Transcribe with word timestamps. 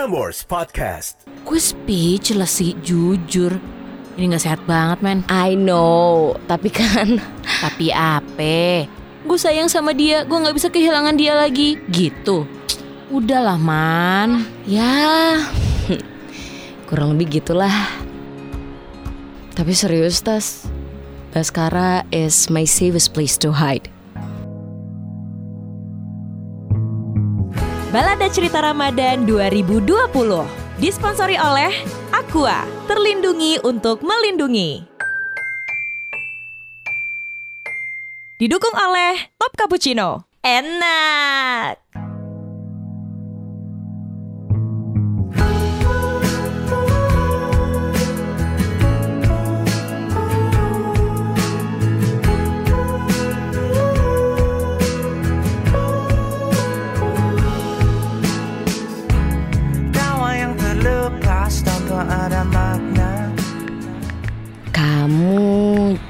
Prambors 0.00 0.48
Podcast. 0.48 1.28
Gue 1.44 1.60
speechless 1.60 2.56
sih, 2.56 2.72
jujur. 2.80 3.52
Ini 4.16 4.32
gak 4.32 4.40
sehat 4.48 4.60
banget, 4.64 5.04
men. 5.04 5.20
I 5.28 5.52
know, 5.52 6.40
tapi 6.48 6.72
kan 6.72 7.20
Tapi 7.68 7.92
apa? 7.92 8.88
Gue 9.28 9.36
sayang 9.36 9.68
sama 9.68 9.92
dia, 9.92 10.24
gue 10.24 10.32
gak 10.32 10.56
bisa 10.56 10.72
kehilangan 10.72 11.20
dia 11.20 11.36
lagi. 11.36 11.76
Gitu. 11.92 12.48
Udahlah, 13.12 13.60
man. 13.60 14.48
ya 14.64 15.36
kurang 16.88 17.20
lebih 17.20 17.44
gitulah. 17.44 17.92
Tapi 19.52 19.76
serius 19.76 20.24
Tas, 20.24 20.64
Baskara 21.36 22.08
is 22.08 22.48
my 22.48 22.64
safest 22.64 23.12
place 23.12 23.36
to 23.36 23.52
hide. 23.52 23.92
Balada 27.90 28.30
Cerita 28.30 28.62
Ramadan 28.62 29.26
2020 29.26 30.14
disponsori 30.78 31.34
oleh 31.34 31.74
Aqua, 32.14 32.62
terlindungi 32.86 33.58
untuk 33.66 34.06
melindungi. 34.06 34.86
Didukung 38.38 38.78
oleh 38.78 39.34
Top 39.34 39.58
Cappuccino. 39.58 40.22
Enak. 40.38 41.99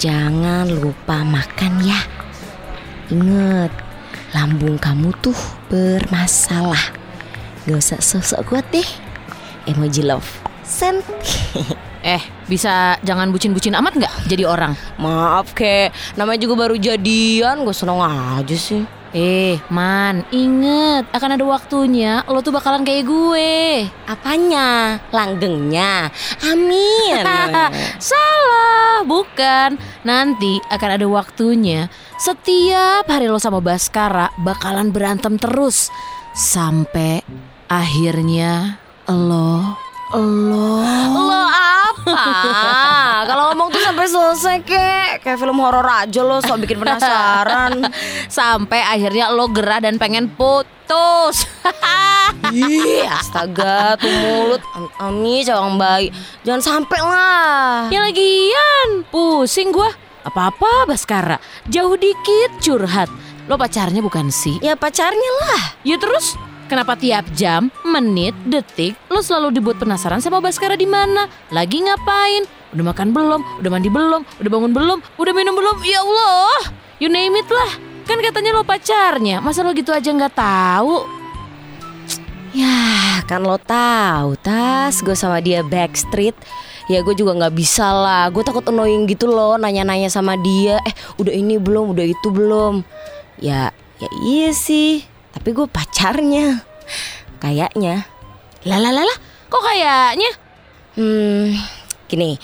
Jangan 0.00 0.64
lupa 0.64 1.20
makan 1.20 1.84
ya. 1.84 2.00
Ingat, 3.12 3.68
lambung 4.32 4.80
kamu 4.80 5.12
tuh 5.20 5.36
bermasalah. 5.68 6.96
Gak 7.68 7.76
usah 7.76 8.00
sok-sok 8.00 8.40
kuat 8.48 8.64
deh. 8.72 8.86
Emoji 9.68 10.00
love. 10.00 10.26
Send. 10.64 11.04
Eh, 12.00 12.24
bisa 12.48 12.96
jangan 13.04 13.28
bucin-bucin 13.28 13.76
amat 13.76 13.92
gak 14.00 14.14
jadi 14.24 14.48
orang? 14.48 14.72
Maaf 14.96 15.52
kek, 15.52 15.92
namanya 16.16 16.48
juga 16.48 16.64
baru 16.64 16.80
jadian, 16.80 17.60
gue 17.60 17.76
seneng 17.76 18.00
aja 18.00 18.56
sih. 18.56 18.88
Eh, 19.10 19.58
man, 19.74 20.22
inget 20.30 21.02
akan 21.10 21.34
ada 21.34 21.42
waktunya 21.42 22.22
lo 22.30 22.38
tuh 22.46 22.54
bakalan 22.54 22.86
kayak 22.86 23.10
gue. 23.10 23.90
Apanya? 24.06 25.02
Langgengnya? 25.10 26.14
Amin. 26.46 27.18
Salah, 27.98 29.02
bukan. 29.02 29.74
Nanti 30.06 30.62
akan 30.70 30.90
ada 30.94 31.06
waktunya 31.10 31.90
setiap 32.22 33.08
hari 33.10 33.26
lo 33.26 33.42
sama 33.42 33.58
Baskara 33.58 34.30
bakalan 34.46 34.94
berantem 34.94 35.40
terus 35.40 35.90
sampai 36.36 37.24
akhirnya 37.66 38.78
lo 39.10 39.74
lo 40.14 40.84
Lo 41.10 41.40
apa? 41.48 42.22
Kayak 45.30 45.46
film 45.46 45.62
horor 45.62 45.86
aja 45.86 46.26
lo 46.26 46.42
sok 46.42 46.66
bikin 46.66 46.82
penasaran 46.82 47.86
sampai 48.26 48.82
akhirnya 48.82 49.30
lo 49.30 49.46
gerah 49.46 49.78
dan 49.78 49.94
pengen 49.94 50.26
putus. 50.26 51.46
Ih 52.50 53.06
astaga 53.06 53.94
tuh 53.94 54.10
mulut 54.10 54.58
Am- 54.74 54.90
Ami 54.98 55.46
cawang 55.46 55.78
baik 55.78 56.10
Jangan 56.42 56.62
sampai 56.66 56.98
lah 56.98 57.86
ya 57.94 58.02
lagian, 58.02 59.06
pusing 59.14 59.70
gua. 59.70 59.94
Apa-apa 60.26 60.90
Baskara, 60.90 61.38
jauh 61.70 61.94
dikit 61.94 62.58
curhat. 62.58 63.06
Lo 63.46 63.54
pacarnya 63.54 64.02
bukan 64.02 64.34
sih? 64.34 64.58
Ya 64.58 64.74
pacarnya 64.74 65.30
lah 65.46 65.78
Ya 65.86 65.94
terus 65.94 66.34
kenapa 66.66 66.98
tiap 66.98 67.22
jam, 67.38 67.70
menit, 67.86 68.34
detik 68.50 68.98
lo 69.06 69.22
selalu 69.22 69.62
dibuat 69.62 69.78
penasaran 69.78 70.18
sama 70.18 70.42
Baskara 70.42 70.74
di 70.74 70.90
mana? 70.90 71.30
Lagi 71.54 71.86
ngapain? 71.86 72.58
Udah 72.70 72.84
makan 72.86 73.10
belum? 73.10 73.40
Udah 73.58 73.70
mandi 73.70 73.90
belum? 73.90 74.22
Udah 74.38 74.50
bangun 74.50 74.70
belum? 74.70 74.98
Udah 75.18 75.32
minum 75.34 75.54
belum? 75.58 75.76
Ya 75.82 76.06
Allah, 76.06 76.70
you 77.02 77.10
name 77.10 77.34
it 77.34 77.50
lah. 77.50 77.72
Kan 78.06 78.22
katanya 78.22 78.54
lo 78.54 78.62
pacarnya, 78.62 79.42
masa 79.42 79.66
lo 79.66 79.74
gitu 79.74 79.90
aja 79.90 80.10
nggak 80.10 80.34
tahu? 80.34 81.20
Ya 82.50 83.22
kan 83.30 83.46
lo 83.46 83.62
tahu 83.62 84.34
tas 84.42 84.98
gue 85.06 85.14
sama 85.14 85.38
dia 85.38 85.62
backstreet 85.62 86.34
Ya 86.90 86.98
gue 87.06 87.14
juga 87.14 87.38
nggak 87.38 87.54
bisa 87.54 87.86
lah 87.94 88.26
Gue 88.26 88.42
takut 88.42 88.66
annoying 88.66 89.06
gitu 89.06 89.30
loh 89.30 89.54
Nanya-nanya 89.54 90.10
sama 90.10 90.34
dia 90.34 90.82
Eh 90.82 90.90
udah 91.22 91.30
ini 91.30 91.62
belum 91.62 91.94
Udah 91.94 92.02
itu 92.02 92.26
belum 92.34 92.82
Ya 93.38 93.70
ya 94.02 94.10
iya 94.26 94.50
sih 94.50 95.06
Tapi 95.30 95.54
gue 95.54 95.70
pacarnya 95.70 96.66
Kayaknya 97.38 98.02
lah 98.66 98.92
lah, 98.92 99.16
kok 99.48 99.62
kayaknya? 99.64 100.30
Hmm 100.92 101.79
gini. 102.10 102.34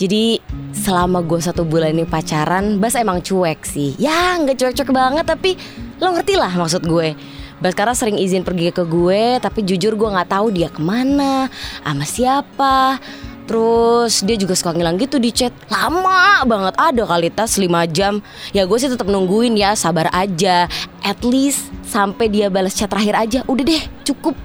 Jadi 0.00 0.40
selama 0.72 1.20
gue 1.20 1.36
satu 1.44 1.68
bulan 1.68 1.92
ini 1.92 2.08
pacaran 2.08 2.80
Bas 2.80 2.96
emang 2.96 3.20
cuek 3.20 3.68
sih. 3.68 3.92
Ya 4.00 4.40
nggak 4.40 4.56
cuek-cuek 4.56 4.90
banget 4.96 5.28
Tapi 5.28 5.60
lo 6.00 6.16
ngerti 6.16 6.40
lah 6.40 6.48
maksud 6.56 6.88
gue. 6.88 7.12
Baskara 7.60 7.92
sering 7.92 8.16
izin 8.16 8.40
pergi 8.40 8.72
ke 8.72 8.88
gue 8.88 9.36
Tapi 9.44 9.60
jujur 9.60 10.00
gue 10.00 10.08
nggak 10.08 10.32
tahu 10.32 10.56
dia 10.56 10.72
ke 10.72 10.80
mana 10.80 11.52
Sama 11.84 12.08
siapa. 12.08 12.96
Terus 13.44 14.24
dia 14.24 14.38
juga 14.38 14.54
suka 14.54 14.72
ngilang 14.72 14.94
gitu 14.96 15.18
di 15.18 15.34
chat. 15.34 15.50
Lama 15.66 16.46
banget 16.46 16.74
ada 16.78 17.02
kali 17.02 17.34
tas 17.34 17.58
5 17.58 17.66
jam. 17.90 18.22
Ya 18.54 18.62
gue 18.62 18.78
sih 18.78 18.86
tetap 18.86 19.10
nungguin 19.10 19.58
ya 19.58 19.74
Sabar 19.74 20.06
aja. 20.14 20.70
At 21.02 21.20
least 21.26 21.66
sampai 21.82 22.30
dia 22.30 22.46
balas 22.46 22.78
chat 22.78 22.86
terakhir 22.88 23.18
aja. 23.18 23.38
Udah 23.50 23.64
deh 23.66 23.82
cukup. 24.06 24.38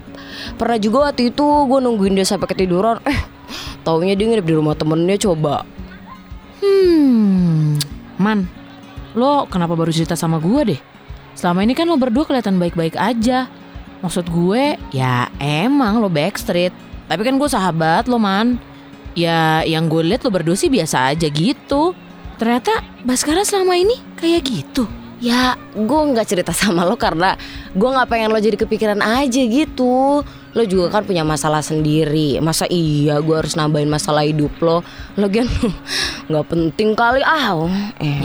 Pernah 0.58 0.82
juga 0.82 0.98
waktu 1.06 1.30
itu 1.30 1.46
gue 1.46 1.78
nungguin 1.80 2.18
dia 2.18 2.26
sampai 2.26 2.50
ketiduran. 2.50 2.98
Eh 3.06 3.35
taunya 3.86 4.18
dia 4.18 4.26
nginep 4.26 4.42
di 4.42 4.54
rumah 4.58 4.74
temennya 4.74 5.14
coba 5.22 5.62
Hmm, 6.66 7.76
man, 8.16 8.48
lo 9.12 9.44
kenapa 9.46 9.76
baru 9.76 9.92
cerita 9.92 10.16
sama 10.16 10.40
gue 10.40 10.74
deh? 10.74 10.80
Selama 11.36 11.62
ini 11.62 11.76
kan 11.76 11.84
lo 11.84 12.00
berdua 12.00 12.24
kelihatan 12.24 12.56
baik-baik 12.56 12.96
aja. 12.96 13.46
Maksud 14.00 14.32
gue, 14.32 14.80
ya 14.90 15.28
emang 15.36 16.00
lo 16.00 16.08
backstreet. 16.08 16.72
Tapi 17.06 17.22
kan 17.22 17.36
gue 17.36 17.48
sahabat 17.48 18.08
lo, 18.08 18.16
man. 18.16 18.56
Ya, 19.12 19.60
yang 19.68 19.92
gue 19.92 20.00
liat 20.00 20.24
lo 20.24 20.32
berdua 20.32 20.56
sih 20.56 20.72
biasa 20.72 21.12
aja 21.12 21.28
gitu. 21.28 21.92
Ternyata 22.40 22.84
Baskara 23.04 23.44
selama 23.44 23.76
ini 23.76 24.00
kayak 24.16 24.42
gitu. 24.48 24.88
Ya 25.16 25.56
gue 25.72 26.00
nggak 26.12 26.28
cerita 26.28 26.52
sama 26.52 26.84
lo 26.84 27.00
karena 27.00 27.40
gue 27.72 27.88
nggak 27.88 28.08
pengen 28.08 28.32
lo 28.32 28.40
jadi 28.40 28.60
kepikiran 28.60 29.00
aja 29.00 29.40
gitu 29.48 30.20
Lo 30.52 30.62
juga 30.68 30.92
kan 30.92 31.08
punya 31.08 31.24
masalah 31.24 31.64
sendiri 31.64 32.36
Masa 32.44 32.68
iya 32.68 33.16
gue 33.24 33.32
harus 33.32 33.56
nambahin 33.56 33.88
masalah 33.88 34.28
hidup 34.28 34.52
lo 34.60 34.84
Lagian 35.16 35.48
nggak 36.28 36.46
penting 36.52 36.92
kali 36.92 37.24
ah 37.24 37.56
eh. 37.96 38.20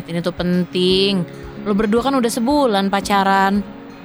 Nyet, 0.00 0.04
ini 0.06 0.20
tuh 0.22 0.34
penting. 0.36 1.24
Lo 1.66 1.76
berdua 1.76 2.00
kan 2.00 2.16
udah 2.16 2.30
sebulan 2.30 2.88
pacaran. 2.88 3.60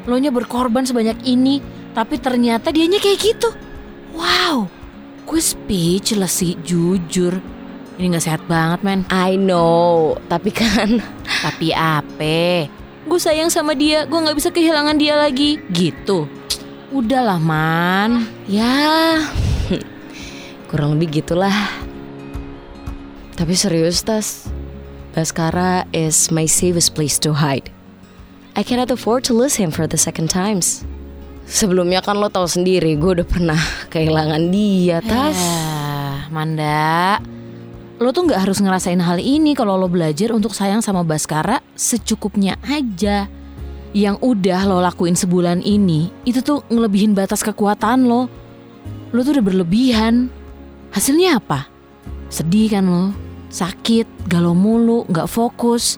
Lo 0.05 0.15
nya 0.19 0.29
berkorban 0.29 0.85
sebanyak 0.85 1.23
ini, 1.23 1.63
tapi 1.95 2.19
ternyata 2.19 2.69
dianya 2.69 2.99
kayak 2.99 3.19
gitu. 3.19 3.49
Wow, 4.15 4.67
gue 5.27 5.41
speechless 5.41 6.43
sih, 6.43 6.55
jujur. 6.63 7.39
Ini 7.95 8.11
gak 8.11 8.25
sehat 8.27 8.41
banget, 8.51 8.83
men. 8.83 9.07
I 9.07 9.39
know 9.39 10.19
Tapi 10.27 10.51
kan 10.51 10.99
Tapi 11.41 11.75
apa? 11.75 12.69
Gue 13.05 13.19
sayang 13.21 13.49
sama 13.49 13.75
dia, 13.75 14.07
gue 14.07 14.17
gak 14.17 14.37
bisa 14.37 14.49
kehilangan 14.49 14.97
dia 14.97 15.17
lagi. 15.17 15.61
Gitu. 15.69 16.29
Udahlah, 16.93 17.41
man. 17.41 18.29
Ya 18.45 19.19
kurang 20.69 20.99
lebih 20.99 21.23
gitulah 21.23 21.55
Tapi 23.39 23.55
serius 23.55 24.03
Tas 24.03 24.51
Baskara 25.15 25.87
is 25.95 26.27
my 26.35 26.43
safest 26.43 26.91
place 26.91 27.15
to 27.23 27.31
hide 27.31 27.71
I 28.59 28.63
cannot 28.63 28.91
afford 28.91 29.23
to 29.27 29.33
lose 29.33 29.55
him 29.55 29.71
for 29.71 29.87
the 29.87 29.95
second 29.95 30.27
times 30.27 30.83
Sebelumnya 31.47 32.03
kan 32.03 32.19
lo 32.19 32.27
tahu 32.27 32.49
sendiri 32.49 32.99
gue 32.99 33.21
udah 33.21 33.27
pernah 33.27 33.59
kehilangan 33.87 34.51
dia 34.51 34.99
Tas 34.99 35.39
Ah, 35.39 36.27
Manda, 36.27 37.21
lo 37.95 38.11
tuh 38.11 38.27
nggak 38.27 38.43
harus 38.43 38.59
ngerasain 38.59 38.99
hal 38.99 39.23
ini 39.23 39.55
kalau 39.55 39.79
lo 39.79 39.87
belajar 39.87 40.35
untuk 40.35 40.51
sayang 40.51 40.83
sama 40.83 41.07
Baskara 41.07 41.63
secukupnya 41.75 42.59
aja. 42.67 43.31
Yang 43.95 44.19
udah 44.19 44.67
lo 44.67 44.83
lakuin 44.83 45.15
sebulan 45.15 45.63
ini, 45.63 46.11
itu 46.27 46.43
tuh 46.43 46.67
ngelebihin 46.67 47.15
batas 47.15 47.39
kekuatan 47.39 48.03
lo. 48.03 48.27
Lo 49.15 49.19
tuh 49.23 49.39
udah 49.39 49.45
berlebihan. 49.47 50.27
Hasilnya 50.91 51.39
apa? 51.39 51.71
Sedih 52.27 52.67
kan 52.67 52.83
lo? 52.83 53.15
Sakit, 53.47 54.27
galau 54.27 54.51
mulu, 54.51 55.07
nggak 55.07 55.31
fokus. 55.31 55.95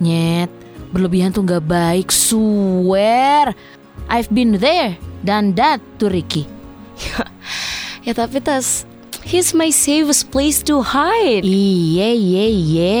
Nyet, 0.00 0.48
berlebihan 0.96 1.36
tuh 1.36 1.44
nggak 1.44 1.68
baik, 1.68 2.08
swear. 2.08 3.52
I've 4.08 4.32
been 4.32 4.56
there, 4.56 4.96
done 5.20 5.52
that 5.60 5.84
to 6.00 6.08
Ricky. 6.08 6.48
Ya 8.06 8.14
tapi 8.14 8.38
tas 8.38 8.86
He's 9.26 9.58
my 9.58 9.74
safest 9.74 10.30
place 10.30 10.62
to 10.70 10.78
hide 10.86 11.42
Iya, 11.42 12.14
iya, 12.14 12.46
iya. 12.46 12.98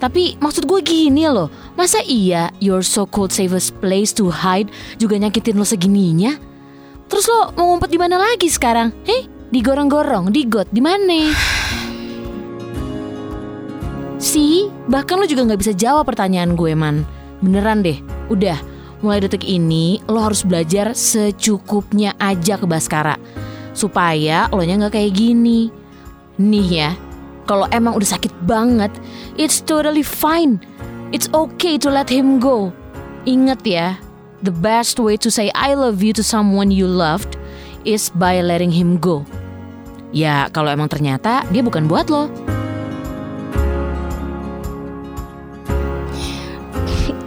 Tapi 0.00 0.40
maksud 0.40 0.64
gue 0.64 0.80
gini 0.80 1.28
loh, 1.28 1.52
masa 1.76 2.00
iya 2.00 2.48
your 2.64 2.80
so-called 2.80 3.28
safest 3.28 3.76
place 3.76 4.08
to 4.16 4.32
hide 4.32 4.72
juga 4.96 5.20
nyakitin 5.20 5.60
lo 5.60 5.68
segininya? 5.68 6.32
Terus 7.12 7.28
lo 7.28 7.52
mau 7.60 7.76
ngumpet 7.76 7.92
di 7.92 8.00
mana 8.00 8.16
lagi 8.16 8.48
sekarang? 8.48 8.88
Hei, 9.04 9.28
digorong-gorong, 9.52 10.32
di 10.32 10.48
got, 10.48 10.64
di 10.72 10.80
mana? 10.80 11.28
Si, 14.16 14.72
bahkan 14.88 15.20
lo 15.20 15.28
juga 15.28 15.44
nggak 15.44 15.60
bisa 15.60 15.76
jawab 15.76 16.08
pertanyaan 16.08 16.56
gue 16.56 16.72
man. 16.72 17.04
Beneran 17.44 17.84
deh, 17.84 18.00
udah. 18.32 18.56
Mulai 19.04 19.28
detik 19.28 19.44
ini 19.44 20.00
lo 20.08 20.24
harus 20.24 20.40
belajar 20.40 20.96
secukupnya 20.96 22.16
aja 22.16 22.56
ke 22.56 22.64
Baskara 22.64 23.44
supaya 23.76 24.48
lo 24.48 24.64
nya 24.64 24.80
nggak 24.80 24.96
kayak 24.96 25.12
gini. 25.12 25.68
Nih 26.40 26.68
ya, 26.68 26.90
kalau 27.44 27.68
emang 27.70 27.96
udah 27.96 28.16
sakit 28.16 28.32
banget, 28.48 28.90
it's 29.36 29.60
totally 29.60 30.02
fine. 30.02 30.56
It's 31.12 31.28
okay 31.36 31.76
to 31.80 31.92
let 31.92 32.08
him 32.08 32.40
go. 32.40 32.72
Ingat 33.28 33.62
ya, 33.62 34.00
the 34.40 34.52
best 34.52 34.96
way 34.96 35.20
to 35.20 35.28
say 35.28 35.52
I 35.52 35.76
love 35.76 36.00
you 36.00 36.16
to 36.16 36.24
someone 36.24 36.72
you 36.72 36.88
loved 36.88 37.36
is 37.84 38.08
by 38.10 38.40
letting 38.40 38.72
him 38.72 38.96
go. 38.96 39.22
Ya, 40.10 40.48
kalau 40.50 40.72
emang 40.72 40.88
ternyata 40.88 41.44
dia 41.52 41.60
bukan 41.60 41.84
buat 41.86 42.08
lo. 42.08 42.32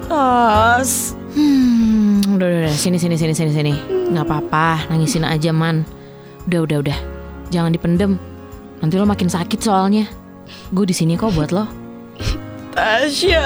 As 0.09 1.13
Hmm, 1.29 2.25
udah, 2.25 2.47
udah, 2.49 2.59
udah, 2.65 2.73
sini, 2.73 2.97
sini, 2.97 3.15
sini, 3.15 3.37
sini, 3.37 3.51
sini. 3.53 3.73
Nggak 4.09 4.25
apa-apa, 4.25 4.89
nangisin 4.89 5.23
aja 5.23 5.53
man. 5.53 5.85
Udah, 6.49 6.65
udah, 6.65 6.77
udah. 6.81 6.99
Jangan 7.53 7.69
dipendem. 7.69 8.17
Nanti 8.81 8.97
lo 8.97 9.05
makin 9.05 9.29
sakit 9.29 9.61
soalnya. 9.61 10.09
Gue 10.73 10.89
di 10.89 10.97
sini 10.97 11.13
kok 11.13 11.29
buat 11.37 11.53
lo. 11.53 11.69
Tasya 12.73 13.45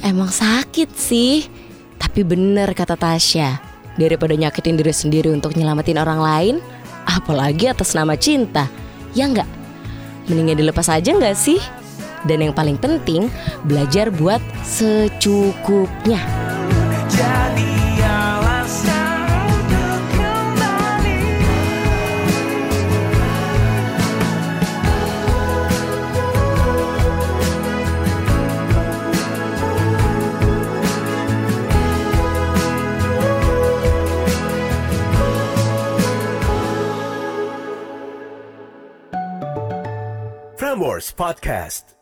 Emang 0.00 0.32
sakit 0.32 0.90
sih 0.96 1.44
Tapi 2.00 2.24
bener 2.24 2.72
kata 2.72 2.96
Tasya 2.96 3.60
Daripada 3.96 4.36
nyakitin 4.36 4.76
diri 4.80 4.92
sendiri 4.92 5.28
untuk 5.32 5.52
nyelamatin 5.56 6.00
orang 6.00 6.20
lain 6.20 6.54
Apalagi 7.08 7.68
atas 7.68 7.92
nama 7.92 8.16
cinta 8.16 8.68
Ya 9.12 9.28
enggak? 9.28 9.48
Mendingan 10.28 10.60
dilepas 10.60 10.88
aja 10.92 11.12
enggak 11.12 11.36
sih? 11.36 11.79
Dan 12.28 12.44
yang 12.44 12.54
paling 12.56 12.76
penting 12.76 13.28
Belajar 13.64 14.12
buat 14.12 14.42
secukupnya 14.64 16.20
Jadi 17.08 17.70
Podcast. 41.20 41.99